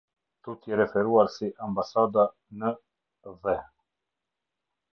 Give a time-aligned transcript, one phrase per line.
[0.45, 2.23] Tutje referuar si Ambasada
[2.59, 2.73] n
[3.43, 3.57] Dhe.